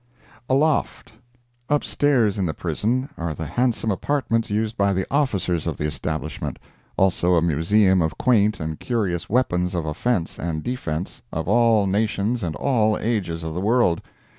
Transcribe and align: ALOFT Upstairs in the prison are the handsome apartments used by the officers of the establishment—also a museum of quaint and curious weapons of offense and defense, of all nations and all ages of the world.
ALOFT 0.49 1.13
Upstairs 1.69 2.39
in 2.39 2.47
the 2.47 2.55
prison 2.55 3.09
are 3.19 3.35
the 3.35 3.45
handsome 3.45 3.91
apartments 3.91 4.49
used 4.49 4.75
by 4.75 4.93
the 4.93 5.05
officers 5.11 5.67
of 5.67 5.77
the 5.77 5.85
establishment—also 5.85 7.35
a 7.35 7.41
museum 7.43 8.01
of 8.01 8.17
quaint 8.17 8.59
and 8.59 8.79
curious 8.79 9.29
weapons 9.29 9.75
of 9.75 9.85
offense 9.85 10.39
and 10.39 10.63
defense, 10.63 11.21
of 11.31 11.47
all 11.47 11.85
nations 11.85 12.41
and 12.41 12.55
all 12.55 12.97
ages 12.97 13.43
of 13.43 13.53
the 13.53 13.61
world. 13.61 14.01